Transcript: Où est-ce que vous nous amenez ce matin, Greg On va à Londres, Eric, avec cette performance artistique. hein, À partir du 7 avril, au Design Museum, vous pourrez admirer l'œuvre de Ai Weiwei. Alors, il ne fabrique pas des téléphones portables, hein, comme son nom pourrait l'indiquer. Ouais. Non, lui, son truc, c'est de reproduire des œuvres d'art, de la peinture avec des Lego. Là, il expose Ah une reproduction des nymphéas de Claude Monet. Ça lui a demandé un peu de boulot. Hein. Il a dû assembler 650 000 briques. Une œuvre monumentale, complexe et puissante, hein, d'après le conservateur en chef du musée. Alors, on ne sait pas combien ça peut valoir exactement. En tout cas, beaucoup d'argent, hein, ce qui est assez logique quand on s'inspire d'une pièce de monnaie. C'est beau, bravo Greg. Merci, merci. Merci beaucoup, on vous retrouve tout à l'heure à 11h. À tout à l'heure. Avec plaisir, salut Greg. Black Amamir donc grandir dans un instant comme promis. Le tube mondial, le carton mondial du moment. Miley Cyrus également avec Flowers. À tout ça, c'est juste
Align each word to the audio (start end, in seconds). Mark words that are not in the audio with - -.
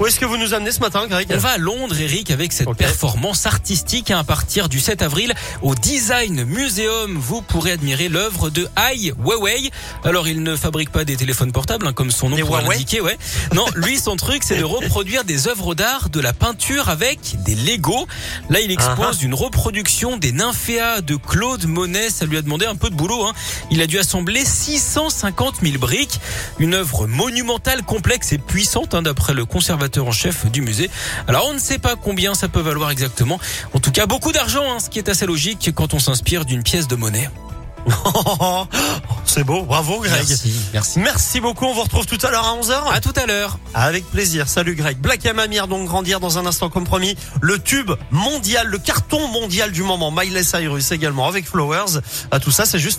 Où 0.00 0.06
est-ce 0.06 0.18
que 0.18 0.24
vous 0.24 0.38
nous 0.38 0.54
amenez 0.54 0.72
ce 0.72 0.80
matin, 0.80 1.06
Greg 1.06 1.28
On 1.30 1.36
va 1.36 1.50
à 1.50 1.58
Londres, 1.58 2.00
Eric, 2.00 2.30
avec 2.30 2.54
cette 2.54 2.72
performance 2.72 3.44
artistique. 3.44 4.10
hein, 4.10 4.20
À 4.20 4.24
partir 4.24 4.70
du 4.70 4.80
7 4.80 5.02
avril, 5.02 5.34
au 5.60 5.74
Design 5.74 6.44
Museum, 6.44 7.18
vous 7.18 7.42
pourrez 7.42 7.72
admirer 7.72 8.08
l'œuvre 8.08 8.48
de 8.48 8.66
Ai 8.78 9.12
Weiwei. 9.18 9.70
Alors, 10.02 10.26
il 10.26 10.42
ne 10.42 10.56
fabrique 10.56 10.88
pas 10.88 11.04
des 11.04 11.16
téléphones 11.16 11.52
portables, 11.52 11.86
hein, 11.86 11.92
comme 11.92 12.10
son 12.10 12.30
nom 12.30 12.38
pourrait 12.38 12.62
l'indiquer. 12.62 13.02
Ouais. 13.02 13.18
Non, 13.52 13.66
lui, 13.74 13.98
son 13.98 14.16
truc, 14.16 14.42
c'est 14.42 14.56
de 14.56 14.64
reproduire 14.64 15.24
des 15.24 15.48
œuvres 15.48 15.74
d'art, 15.74 16.08
de 16.08 16.20
la 16.20 16.32
peinture 16.32 16.88
avec 16.88 17.18
des 17.44 17.54
Lego. 17.54 18.06
Là, 18.48 18.60
il 18.60 18.70
expose 18.70 19.18
Ah 19.20 19.24
une 19.24 19.34
reproduction 19.34 20.16
des 20.16 20.32
nymphéas 20.32 21.02
de 21.02 21.16
Claude 21.16 21.66
Monet. 21.66 22.08
Ça 22.08 22.24
lui 22.24 22.38
a 22.38 22.42
demandé 22.42 22.64
un 22.64 22.76
peu 22.76 22.88
de 22.88 22.94
boulot. 22.94 23.26
Hein. 23.26 23.34
Il 23.70 23.82
a 23.82 23.86
dû 23.86 23.98
assembler 23.98 24.46
650 24.46 25.56
000 25.62 25.76
briques. 25.76 26.20
Une 26.58 26.72
œuvre 26.72 27.06
monumentale, 27.06 27.82
complexe 27.82 28.32
et 28.32 28.38
puissante, 28.38 28.94
hein, 28.94 29.02
d'après 29.02 29.34
le 29.34 29.44
conservateur 29.44 29.89
en 29.98 30.12
chef 30.12 30.46
du 30.50 30.62
musée. 30.62 30.90
Alors, 31.26 31.46
on 31.48 31.54
ne 31.54 31.58
sait 31.58 31.78
pas 31.78 31.96
combien 31.96 32.34
ça 32.34 32.48
peut 32.48 32.60
valoir 32.60 32.90
exactement. 32.90 33.40
En 33.74 33.80
tout 33.80 33.90
cas, 33.90 34.06
beaucoup 34.06 34.32
d'argent, 34.32 34.64
hein, 34.72 34.78
ce 34.80 34.90
qui 34.90 34.98
est 34.98 35.08
assez 35.08 35.26
logique 35.26 35.70
quand 35.74 35.94
on 35.94 35.98
s'inspire 35.98 36.44
d'une 36.44 36.62
pièce 36.62 36.88
de 36.88 36.96
monnaie. 36.96 37.28
C'est 39.24 39.44
beau, 39.44 39.62
bravo 39.62 40.00
Greg. 40.00 40.24
Merci, 40.28 40.52
merci. 40.72 40.98
Merci 40.98 41.40
beaucoup, 41.40 41.66
on 41.66 41.74
vous 41.74 41.82
retrouve 41.82 42.06
tout 42.06 42.18
à 42.26 42.30
l'heure 42.30 42.46
à 42.46 42.56
11h. 42.60 42.92
À 42.92 43.00
tout 43.00 43.12
à 43.16 43.26
l'heure. 43.26 43.58
Avec 43.74 44.04
plaisir, 44.10 44.48
salut 44.48 44.74
Greg. 44.74 44.98
Black 44.98 45.24
Amamir 45.26 45.68
donc 45.68 45.86
grandir 45.86 46.20
dans 46.20 46.38
un 46.38 46.46
instant 46.46 46.68
comme 46.68 46.84
promis. 46.84 47.16
Le 47.40 47.58
tube 47.58 47.92
mondial, 48.10 48.66
le 48.66 48.78
carton 48.78 49.28
mondial 49.28 49.70
du 49.70 49.82
moment. 49.82 50.10
Miley 50.10 50.42
Cyrus 50.42 50.90
également 50.92 51.28
avec 51.28 51.46
Flowers. 51.46 52.00
À 52.30 52.40
tout 52.40 52.50
ça, 52.50 52.66
c'est 52.66 52.78
juste 52.78 52.98